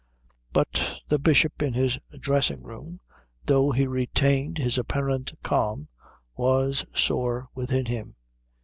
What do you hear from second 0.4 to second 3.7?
But the Bishop in his dressing room, though